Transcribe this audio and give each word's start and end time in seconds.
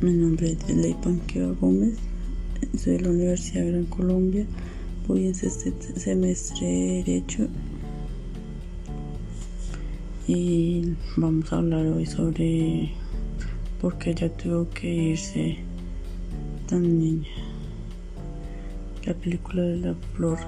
Mi 0.00 0.12
nombre 0.12 0.52
es 0.52 0.76
Ley 0.76 0.94
Panqueo 1.02 1.56
Gómez, 1.56 1.96
soy 2.78 2.98
de 2.98 3.00
la 3.00 3.10
Universidad 3.10 3.64
de 3.64 3.72
Gran 3.72 3.86
Colombia, 3.86 4.46
voy 5.08 5.24
en 5.24 5.32
este 5.32 5.72
semestre 5.98 6.68
de 6.68 7.02
Derecho 7.04 7.48
y 10.28 10.94
vamos 11.16 11.52
a 11.52 11.56
hablar 11.56 11.84
hoy 11.88 12.06
sobre 12.06 12.92
por 13.80 13.98
qué 13.98 14.10
ella 14.10 14.32
tuvo 14.36 14.70
que 14.70 14.86
irse 14.86 15.56
tan 16.68 17.00
niña. 17.00 17.30
La 19.04 19.14
película 19.14 19.62
de 19.62 19.76
la 19.78 19.94
flor 20.14 20.38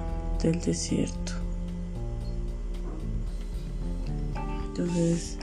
del 0.41 0.61
desierto. 0.61 1.33
Entonces, 4.69 5.37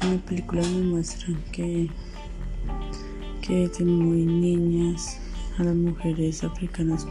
en 0.00 0.14
la 0.14 0.22
película 0.22 0.62
me 0.62 0.82
muestran 0.82 1.36
que 1.52 1.90
que 3.40 3.68
desde 3.68 3.84
muy 3.84 4.24
niñas 4.24 5.18
a 5.58 5.64
las 5.64 5.74
mujeres 5.74 6.44
africanas 6.44 7.06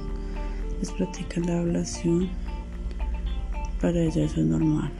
les 0.80 0.92
practican 0.92 1.46
la 1.46 1.60
ablación, 1.60 2.30
para 3.82 4.00
ellas 4.02 4.32
eso 4.32 4.42
es 4.42 4.46
normal. 4.46 4.92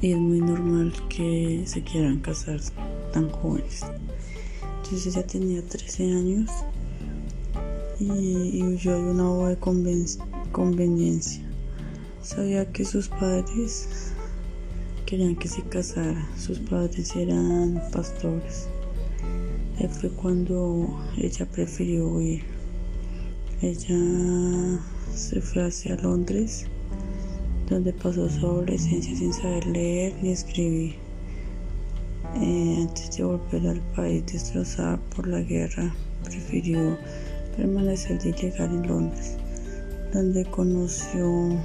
Y 0.00 0.12
es 0.12 0.18
muy 0.18 0.40
normal 0.40 0.92
que 1.08 1.62
se 1.66 1.82
quieran 1.82 2.20
casar 2.20 2.60
tan 3.12 3.30
jóvenes. 3.30 3.84
Entonces 4.82 5.16
ella 5.16 5.26
tenía 5.26 5.66
13 5.66 6.12
años 6.12 6.50
y, 7.98 8.76
yo 8.76 8.98
una 8.98 9.24
boda 9.24 9.48
de 9.50 9.58
conveniencia. 10.52 11.42
Sabía 12.22 12.70
que 12.72 12.84
sus 12.84 13.08
padres 13.08 14.12
querían 15.06 15.36
que 15.36 15.48
se 15.48 15.62
casara. 15.62 16.28
Sus 16.36 16.58
padres 16.58 17.16
eran 17.16 17.80
pastores 17.92 18.68
fue 19.84 20.10
cuando 20.10 20.88
ella 21.18 21.46
prefirió 21.46 22.08
huir. 22.08 22.42
Ella 23.62 24.80
se 25.14 25.40
fue 25.40 25.66
hacia 25.66 25.96
Londres, 25.96 26.66
donde 27.68 27.92
pasó 27.92 28.28
su 28.28 28.46
adolescencia 28.46 29.16
sin 29.16 29.32
saber 29.32 29.66
leer 29.66 30.14
ni 30.22 30.30
escribir. 30.30 30.94
Eh, 32.40 32.76
antes 32.80 33.16
de 33.16 33.24
volver 33.24 33.68
al 33.68 33.80
país 33.94 34.24
destrozada 34.26 34.98
por 35.14 35.26
la 35.26 35.40
guerra, 35.40 35.94
prefirió 36.24 36.98
permanecer 37.56 38.20
de 38.20 38.32
llegar 38.32 38.68
en 38.68 38.86
Londres, 38.86 39.36
donde 40.12 40.44
conoció 40.46 41.56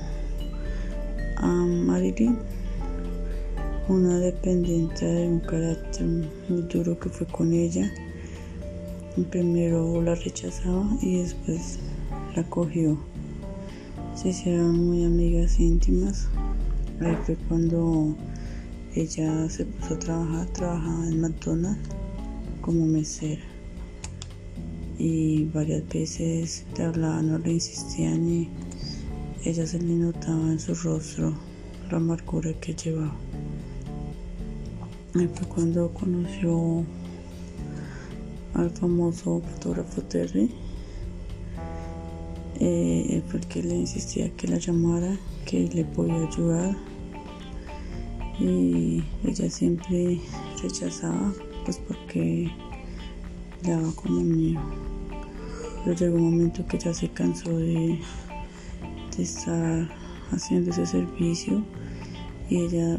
a 1.38 1.48
Marilyn, 1.48 2.38
una 3.92 4.20
dependiente 4.20 5.06
de 5.06 5.28
un 5.28 5.42
carácter 5.42 6.08
muy 6.48 6.62
duro 6.62 6.98
que 6.98 7.10
fue 7.10 7.28
con 7.28 7.52
ella. 7.52 7.92
Primero 9.30 10.02
la 10.02 10.16
rechazaba 10.16 10.88
y 11.02 11.18
después 11.18 11.78
la 12.36 12.44
cogió. 12.44 12.98
Se 14.16 14.30
hicieron 14.30 14.86
muy 14.86 15.04
amigas 15.04 15.60
íntimas. 15.60 16.30
Ahí 17.02 17.18
fue 17.26 17.36
cuando 17.50 18.16
ella 18.96 19.50
se 19.50 19.66
puso 19.66 19.96
a 19.96 20.00
trabajar, 20.00 20.48
trabajaba 20.54 21.08
en 21.08 21.20
McDonald's 21.20 21.90
como 22.62 22.86
mesera. 22.86 23.44
Y 24.98 25.46
varias 25.54 25.86
veces 25.90 26.66
le 26.78 26.86
hablaban 26.86 27.34
o 27.34 27.40
le 27.40 27.54
insistían 27.54 28.26
y 28.30 28.50
ella 29.44 29.68
se 29.68 29.80
le 29.80 29.96
notaba 29.96 30.50
en 30.50 30.60
su 30.60 30.76
rostro 30.76 31.34
la 31.90 31.98
amargura 31.98 32.54
que 32.62 32.74
llevaba. 32.74 33.31
Fue 35.14 35.28
cuando 35.54 35.94
conoció 35.94 36.86
al 38.54 38.70
famoso 38.70 39.42
fotógrafo 39.42 40.02
Terry. 40.04 40.50
Eh, 42.62 43.22
fue 43.28 43.42
el 43.42 43.48
que 43.48 43.62
le 43.62 43.76
insistía 43.76 44.30
que 44.38 44.48
la 44.48 44.58
llamara, 44.58 45.18
que 45.46 45.68
le 45.74 45.84
podía 45.84 46.16
ayudar. 46.16 46.78
Y 48.40 49.04
ella 49.26 49.50
siempre 49.50 50.22
rechazaba, 50.64 51.34
pues 51.66 51.78
porque 51.80 52.50
le 53.64 53.70
daba 53.70 53.92
como 53.92 54.22
miedo. 54.22 54.62
Pero 55.84 55.98
llegó 55.98 56.16
un 56.16 56.32
momento 56.32 56.66
que 56.68 56.78
ya 56.78 56.94
se 56.94 57.10
cansó 57.10 57.58
de, 57.58 58.00
de 59.18 59.24
estar 59.24 59.90
haciendo 60.32 60.72
ese 60.72 60.86
servicio 60.86 61.62
y 62.50 62.60
ella 62.62 62.98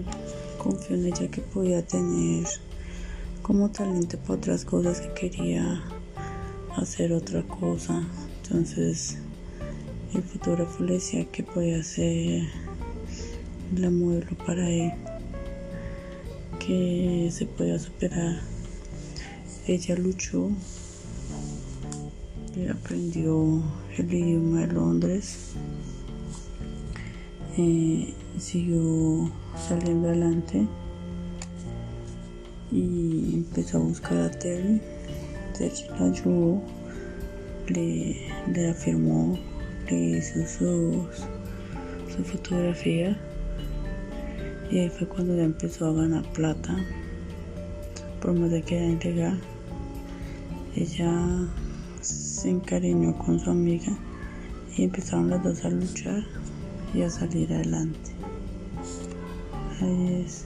confió 0.62 0.95
en 0.95 1.06
ella 1.06 1.28
que 1.28 1.41
podía 1.41 1.83
tener 1.84 2.47
como 3.43 3.71
talento 3.71 4.17
para 4.19 4.34
otras 4.34 4.65
cosas 4.65 5.00
que 5.00 5.12
quería 5.12 5.83
hacer 6.77 7.12
otra 7.12 7.43
cosa. 7.43 8.06
Entonces 8.43 9.19
el 10.15 10.23
fotógrafo 10.23 10.84
le 10.84 10.95
decía 10.95 11.25
que 11.25 11.43
podía 11.43 11.83
ser 11.83 12.45
la 13.77 13.91
modelo 13.91 14.37
para 14.47 14.69
él, 14.69 14.93
que 16.65 17.29
se 17.33 17.47
podía 17.47 17.79
superar. 17.79 18.41
Ella 19.67 19.97
luchó, 19.97 20.50
aprendió 22.71 23.62
el 23.99 24.15
idioma 24.15 24.61
de 24.61 24.67
Londres, 24.69 25.55
eh, 27.56 28.15
siguió 28.38 29.31
saliendo 29.56 30.09
adelante 30.09 30.66
y 32.70 33.34
empezó 33.34 33.78
a 33.78 33.81
buscar 33.81 34.19
a 34.19 34.31
Terry. 34.31 34.81
Terry 35.56 35.75
la 35.98 36.06
ayudó, 36.06 36.62
le, 37.69 38.70
afirmó, 38.70 39.38
le 39.91 40.19
hizo 40.19 40.47
su, 40.47 41.06
su 42.15 42.25
fotografía 42.25 43.19
y 44.70 44.78
ahí 44.78 44.88
fue 44.88 45.06
cuando 45.06 45.37
ya 45.37 45.44
empezó 45.44 45.87
a 45.88 45.93
ganar 45.93 46.25
plata 46.32 46.75
por 48.20 48.32
más 48.32 48.50
de 48.50 48.62
que 48.62 48.76
era 48.76 48.87
ilegal. 48.87 49.41
Ella 50.75 51.12
se 52.00 52.49
encariñó 52.49 53.16
con 53.19 53.38
su 53.38 53.50
amiga 53.50 53.93
y 54.76 54.84
empezaron 54.84 55.28
las 55.28 55.43
dos 55.43 55.64
a 55.64 55.69
luchar 55.69 56.25
y 56.95 57.03
a 57.03 57.11
salir 57.11 57.53
adelante. 57.53 58.11
Ahí 59.81 60.25
es. 60.25 60.45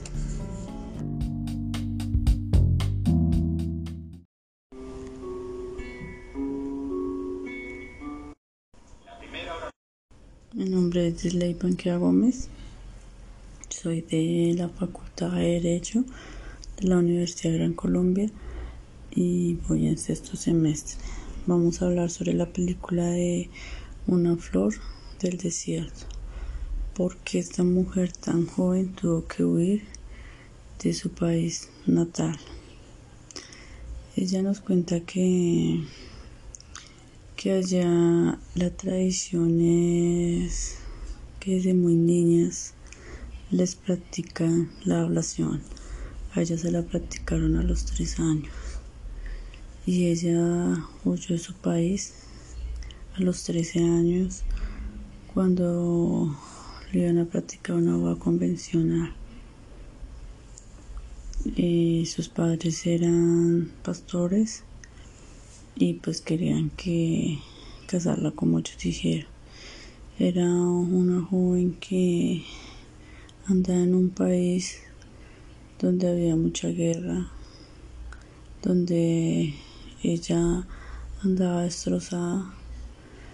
Mi 10.53 10.69
nombre 10.69 11.07
es 11.07 11.21
Disley 11.21 11.53
Panquea 11.53 11.97
Gómez. 11.97 12.49
Soy 13.69 14.01
de 14.01 14.55
la 14.57 14.69
Facultad 14.69 15.31
de 15.33 15.59
Derecho 15.61 16.03
de 16.77 16.87
la 16.87 16.97
Universidad 16.97 17.51
de 17.51 17.59
Gran 17.59 17.73
Colombia 17.73 18.29
y 19.11 19.55
voy 19.67 19.87
en 19.87 19.97
sexto 19.97 20.35
semestre. 20.35 20.97
Vamos 21.45 21.81
a 21.81 21.85
hablar 21.85 22.09
sobre 22.09 22.33
la 22.33 22.47
película 22.47 23.05
de 23.05 23.49
Una 24.07 24.35
flor 24.35 24.73
del 25.19 25.37
desierto 25.37 26.16
porque 26.97 27.37
esta 27.37 27.63
mujer 27.63 28.11
tan 28.11 28.47
joven 28.47 28.91
tuvo 28.95 29.27
que 29.27 29.43
huir 29.43 29.83
de 30.83 30.95
su 30.95 31.11
país 31.11 31.69
natal. 31.85 32.35
Ella 34.15 34.41
nos 34.41 34.61
cuenta 34.61 35.01
que, 35.01 35.83
que 37.35 37.51
allá 37.51 38.39
la 38.55 38.71
tradición 38.71 39.61
es 39.61 40.77
que 41.39 41.57
desde 41.57 41.75
muy 41.75 41.93
niñas 41.93 42.73
les 43.51 43.75
practican 43.75 44.71
la 44.83 45.01
ablación. 45.03 45.61
A 46.33 46.41
ella 46.41 46.57
se 46.57 46.71
la 46.71 46.81
practicaron 46.81 47.57
a 47.57 47.63
los 47.63 47.85
tres 47.85 48.19
años. 48.19 48.51
Y 49.85 50.07
ella 50.07 50.83
huyó 51.05 51.35
de 51.35 51.37
su 51.37 51.53
país 51.53 52.15
a 53.15 53.21
los 53.21 53.43
13 53.43 53.83
años 53.83 54.41
cuando 55.31 56.35
iban 56.93 57.17
a 57.17 57.25
practicar 57.25 57.75
una 57.75 57.97
boda 57.97 58.15
convencional. 58.15 59.13
Y 61.55 62.05
sus 62.05 62.29
padres 62.29 62.85
eran 62.85 63.71
pastores 63.83 64.63
y 65.75 65.93
pues 65.93 66.21
querían 66.21 66.69
que 66.71 67.39
casarla 67.87 68.31
como 68.31 68.59
ellos 68.59 68.77
dijeron. 68.81 69.29
Era 70.19 70.45
una 70.45 71.21
joven 71.21 71.77
que 71.79 72.43
andaba 73.45 73.79
en 73.79 73.93
un 73.93 74.09
país 74.09 74.79
donde 75.79 76.09
había 76.09 76.35
mucha 76.35 76.69
guerra, 76.69 77.27
donde 78.63 79.53
ella 80.01 80.65
andaba 81.23 81.63
destrozada, 81.63 82.51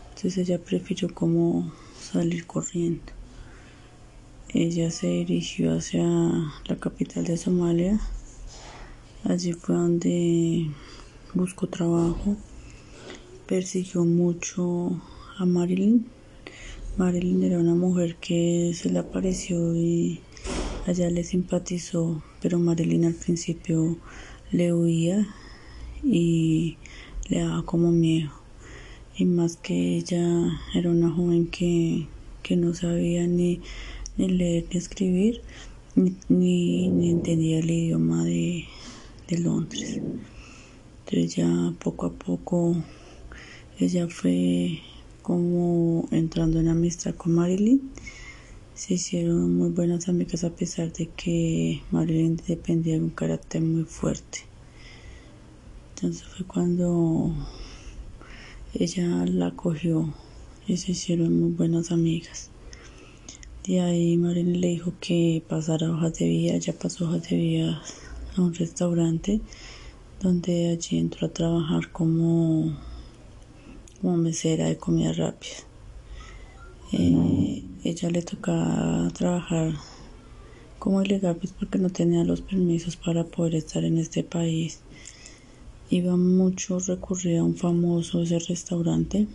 entonces 0.09 0.37
ella 0.37 0.59
prefirió 0.59 1.13
como 1.13 1.71
salir 1.99 2.45
corriendo. 2.45 3.22
Ella 4.55 4.91
se 4.91 5.07
dirigió 5.07 5.75
hacia 5.75 6.03
la 6.03 6.75
capital 6.79 7.23
de 7.23 7.37
Somalia. 7.37 7.99
Allí 9.23 9.53
fue 9.53 9.73
donde 9.73 10.69
buscó 11.33 11.65
trabajo, 11.65 12.35
persiguió 13.47 14.05
mucho 14.05 15.01
a 15.39 15.45
Marilyn. 15.45 16.05
Marilyn 16.97 17.41
era 17.41 17.57
una 17.57 17.73
mujer 17.73 18.17
que 18.17 18.73
se 18.75 18.91
le 18.91 18.99
apareció 18.99 19.75
y 19.75 20.19
allá 20.85 21.09
le 21.09 21.23
simpatizó, 21.23 22.21
pero 22.39 22.59
Marilyn 22.59 23.05
al 23.05 23.15
principio 23.15 23.97
le 24.51 24.71
huía 24.71 25.27
y 26.03 26.77
le 27.27 27.39
daba 27.39 27.63
como 27.63 27.89
miedo. 27.89 28.31
Y 29.17 29.25
más 29.25 29.57
que 29.57 29.97
ella 29.97 30.61
era 30.75 30.91
una 30.91 31.09
joven 31.09 31.47
que, 31.47 32.07
no 32.55 32.75
sabía 32.75 33.25
ni, 33.25 33.61
leer 34.17 34.65
ni 34.71 34.77
escribir, 34.77 35.41
ni, 36.29 37.09
entendía 37.09 37.59
el 37.59 37.69
idioma 37.69 38.23
de, 38.23 38.65
de 39.27 39.37
Londres. 39.39 39.99
Entonces 41.05 41.35
ya 41.35 41.73
poco 41.79 42.07
a 42.07 42.11
poco 42.13 42.75
ella 43.79 44.07
fue 44.07 44.79
como 45.23 46.07
entrando 46.11 46.59
en 46.59 46.67
amistad 46.67 47.15
con 47.15 47.33
Marilyn. 47.33 47.81
Se 48.75 48.95
hicieron 48.95 49.55
muy 49.55 49.69
buenas 49.69 50.09
amigas 50.09 50.43
a 50.43 50.55
pesar 50.55 50.93
de 50.93 51.07
que 51.07 51.81
Marilyn 51.91 52.37
dependía 52.47 52.93
de 52.93 53.01
un 53.01 53.09
carácter 53.09 53.61
muy 53.61 53.83
fuerte. 53.83 54.39
Entonces 55.95 56.23
fue 56.23 56.45
cuando 56.45 57.33
ella 58.73 59.25
la 59.25 59.51
cogió 59.51 60.13
y 60.67 60.77
se 60.77 60.91
hicieron 60.91 61.39
muy 61.39 61.51
buenas 61.51 61.91
amigas. 61.91 62.52
De 63.65 63.79
ahí 63.79 64.17
Marilyn 64.17 64.59
le 64.59 64.67
dijo 64.67 64.91
que 64.99 65.41
pasara 65.47 65.89
hojas 65.89 66.15
de 66.15 66.27
vida, 66.27 66.57
ya 66.57 66.73
pasó 66.73 67.05
hojas 67.05 67.29
de 67.29 67.37
vida 67.37 67.81
a 68.35 68.41
un 68.41 68.53
restaurante 68.53 69.39
donde 70.19 70.67
allí 70.67 70.97
entró 70.97 71.27
a 71.27 71.31
trabajar 71.31 71.89
como 71.93 72.77
como 74.01 74.17
mesera 74.17 74.65
de 74.67 74.75
comida 74.75 75.13
rápida. 75.13 75.55
Eh, 76.91 77.63
ella 77.85 78.09
le 78.09 78.21
tocaba 78.21 79.07
trabajar 79.13 79.71
como 80.77 81.01
ilegal 81.01 81.37
pues 81.37 81.53
porque 81.53 81.79
no 81.79 81.89
tenía 81.89 82.25
los 82.25 82.41
permisos 82.41 82.97
para 82.97 83.23
poder 83.23 83.55
estar 83.55 83.85
en 83.85 83.97
este 83.97 84.25
país. 84.25 84.81
Iba 85.89 86.17
mucho, 86.17 86.79
recurrir 86.79 87.37
a 87.37 87.45
un 87.45 87.55
famoso 87.55 88.23
ese 88.23 88.39
restaurante 88.39 89.25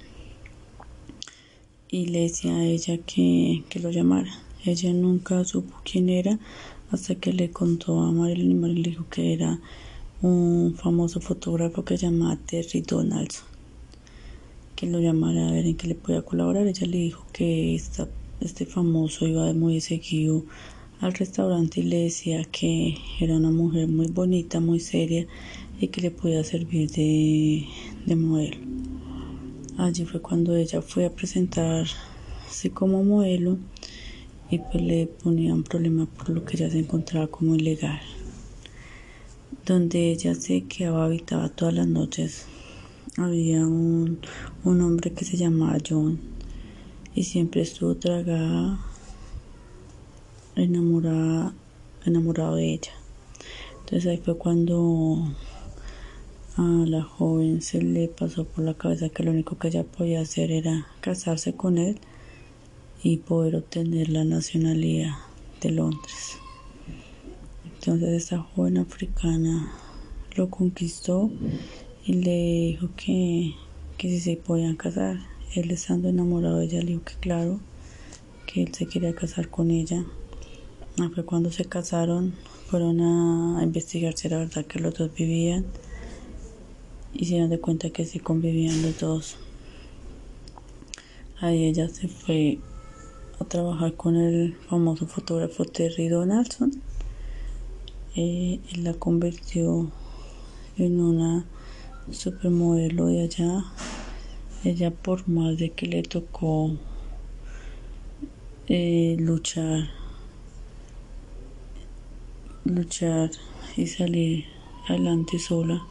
y 1.91 2.07
le 2.07 2.21
decía 2.21 2.57
a 2.57 2.65
ella 2.65 2.99
que, 2.99 3.65
que 3.69 3.81
lo 3.81 3.91
llamara. 3.91 4.33
Ella 4.65 4.93
nunca 4.93 5.45
supo 5.45 5.75
quién 5.85 6.09
era 6.09 6.39
hasta 6.91 7.15
que 7.15 7.33
le 7.33 7.51
contó 7.51 8.01
a 8.01 8.13
Marilyn 8.13 8.53
y 8.53 8.55
Marilyn 8.55 8.83
dijo 8.83 9.07
que 9.11 9.33
era 9.33 9.61
un 10.23 10.75
famoso 10.77 11.21
fotógrafo 11.21 11.85
que 11.85 11.97
se 11.97 12.07
llamaba 12.07 12.37
Terry 12.37 12.81
Donaldson 12.81 13.49
que 14.79 14.87
lo 14.87 15.01
llamara 15.01 15.49
a 15.49 15.51
ver 15.51 15.67
en 15.67 15.75
qué 15.75 15.89
le 15.89 15.97
podía 15.97 16.23
colaborar. 16.23 16.69
Ella 16.69 16.87
le 16.87 16.99
dijo 16.99 17.27
que 17.33 17.75
este 17.75 18.65
famoso 18.65 19.27
iba 19.27 19.53
muy 19.53 19.81
seguido 19.81 20.45
al 21.01 21.15
restaurante 21.15 21.81
y 21.81 21.83
le 21.83 22.05
decía 22.05 22.45
que 22.45 22.95
era 23.19 23.37
una 23.37 23.51
mujer 23.51 23.89
muy 23.89 24.07
bonita, 24.07 24.61
muy 24.61 24.79
seria 24.79 25.27
y 25.81 25.89
que 25.89 26.01
le 26.01 26.13
podía 26.13 26.45
servir 26.45 26.93
de, 26.93 27.67
de 28.07 28.15
modelo. 28.15 28.57
Allí 29.79 30.05
fue 30.05 30.21
cuando 30.21 30.55
ella 30.55 30.83
fue 30.83 31.07
a 31.07 31.11
presentarse 31.11 31.97
como 32.75 33.03
modelo 33.03 33.57
y 34.51 34.59
pues 34.59 34.83
le 34.83 35.07
ponían 35.07 35.63
problema 35.63 36.05
por 36.05 36.29
lo 36.29 36.45
que 36.45 36.57
ella 36.59 36.71
se 36.71 36.81
encontraba 36.81 37.29
como 37.29 37.55
ilegal. 37.55 38.01
Donde 39.65 40.11
ella 40.11 40.35
se 40.35 40.65
quedaba, 40.65 41.07
habitaba 41.07 41.49
todas 41.49 41.73
las 41.73 41.87
noches 41.87 42.47
había 43.19 43.67
un, 43.67 44.21
hombre 44.65 45.13
que 45.13 45.25
se 45.25 45.37
llamaba 45.37 45.79
John 45.87 46.21
y 47.17 47.25
siempre 47.25 47.63
estuvo 47.63 47.97
tragada, 47.97 48.79
enamorada, 50.55 51.53
enamorado 52.05 52.55
de 52.55 52.75
ella. 52.75 52.93
Entonces 53.81 54.07
ahí 54.07 54.19
fue 54.19 54.39
cuando 54.39 55.35
a 56.59 56.85
la 56.87 57.05
joven 57.05 57.63
se 57.63 57.81
le 57.81 58.09
pasó 58.09 58.45
por 58.45 58.65
la 58.65 58.75
cabeza 58.75 59.11
que 59.11 59.23
lo 59.23 59.31
único 59.31 59.57
que 59.57 59.69
ella 59.69 59.85
podía 59.85 60.21
hacer 60.21 60.51
era 60.51 60.89
casarse 61.01 61.53
con 61.53 61.79
él 61.79 62.01
y 63.01 63.19
poder 63.19 63.55
obtener 63.55 64.09
la 64.09 64.25
nacionalidad 64.25 65.13
de 65.61 65.71
Londres. 65.71 66.37
Entonces 67.65 68.09
esta 68.09 68.41
joven 68.41 68.79
africana 68.79 69.73
lo 70.35 70.51
conquistó 70.51 71.31
y 72.05 72.15
le 72.15 72.71
dijo 72.73 72.89
que, 72.97 73.55
si 73.97 74.19
se 74.19 74.37
podían 74.37 74.75
casar. 74.75 75.17
Él 75.55 75.71
estando 75.71 76.09
enamorado 76.09 76.59
de 76.59 76.65
ella 76.67 76.81
le 76.81 76.87
dijo 76.87 77.05
que 77.05 77.15
claro, 77.21 77.61
que 78.47 78.65
él 78.65 78.75
se 78.75 78.87
quería 78.87 79.15
casar 79.15 79.49
con 79.49 79.71
ella. 79.71 80.05
Ah, 81.01 81.09
fue 81.15 81.25
cuando 81.25 81.53
se 81.53 81.65
casaron, 81.67 82.35
fueron 82.67 83.01
a, 83.01 83.63
investigar 83.63 84.15
si 84.17 84.27
era 84.27 84.39
verdad 84.39 84.67
que 84.67 84.81
los 84.81 84.95
dos 84.95 85.15
vivían 85.15 85.65
y 87.19 87.25
se 87.25 87.33
dieron 87.33 87.51
de 87.51 87.61
cuenta 87.61 87.91
que 87.91 88.07
sí 88.07 88.21
convivían 88.21 88.81
los 88.81 88.99
dos. 89.01 89.37
Ahí 91.41 91.65
ella 91.65 91.89
se 91.89 92.09
fue 92.09 92.59
a 93.41 93.45
trabajar 93.45 93.95
con 93.95 94.17
el 94.17 94.57
famoso 94.69 95.07
fotógrafo 95.07 95.65
Terry 95.65 96.09
Donaldson. 96.09 96.73
Eh, 98.17 98.61
él 98.73 98.85
la 98.85 98.95
convirtió 98.95 99.91
en 100.77 101.01
una 101.01 101.45
supermodelo 102.11 103.07
de 103.07 103.23
allá, 103.25 103.65
ella 104.65 104.91
por 104.91 105.29
más 105.29 105.59
de 105.59 105.71
que 105.71 105.87
le 105.87 106.03
tocó 106.03 106.71
eh, 108.69 109.17
luchar, 109.19 109.91
luchar 112.65 113.31
y 113.77 113.87
salir 113.87 114.47
adelante 114.89 115.39
sola, 115.39 115.85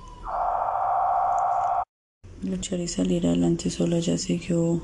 luchar 2.47 2.79
y 2.79 2.88
salir 2.88 3.27
adelante 3.27 3.69
sola, 3.69 3.99
ya 3.99 4.17
siguió 4.17 4.81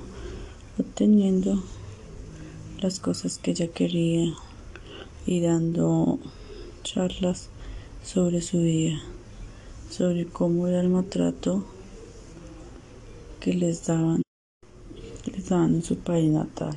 obteniendo 0.78 1.64
las 2.80 3.00
cosas 3.00 3.38
que 3.38 3.52
ella 3.52 3.68
quería 3.68 4.34
y 5.26 5.42
dando 5.42 6.20
charlas 6.84 7.50
sobre 8.04 8.42
su 8.42 8.60
vida 8.60 9.02
sobre 9.94 10.26
cómo 10.26 10.68
era 10.68 10.82
el 10.82 10.90
maltrato 10.90 11.64
que 13.40 13.54
les 13.54 13.86
daban, 13.86 14.24
les 15.32 15.50
daban 15.50 15.76
en 15.76 15.84
su 15.84 15.98
país 15.98 16.32
natal. 16.32 16.76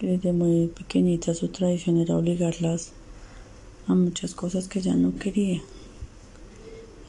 Desde 0.00 0.32
muy 0.32 0.66
pequeñita 0.66 1.34
su 1.34 1.48
tradición 1.48 1.98
era 1.98 2.16
obligarlas 2.16 2.94
a 3.86 3.94
muchas 3.94 4.34
cosas 4.34 4.66
que 4.66 4.80
ella 4.80 4.94
no 4.94 5.16
quería. 5.16 5.62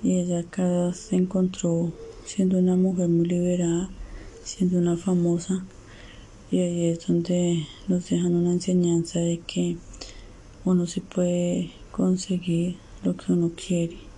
Y 0.02 0.20
ella 0.20 0.44
cada 0.50 0.94
se 0.94 1.16
encontró 1.16 1.92
siendo 2.26 2.58
una 2.58 2.76
mujer 2.76 3.10
muy 3.10 3.28
liberada, 3.28 3.90
siendo 4.44 4.78
una 4.78 4.98
famosa. 4.98 5.66
Y 6.52 6.60
ahí 6.60 6.86
es 6.90 7.06
donde 7.06 7.66
nos 7.88 8.10
dejan 8.10 8.36
una 8.36 8.54
enseñanza 8.54 9.20
de 9.20 9.40
que 9.40 9.78
uno 10.66 10.88
se 10.88 11.02
puede 11.02 11.72
conseguir 11.92 12.78
lo 13.04 13.16
que 13.16 13.32
uno 13.34 13.52
quiere. 13.56 14.09